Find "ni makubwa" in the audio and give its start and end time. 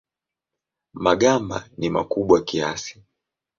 1.77-2.37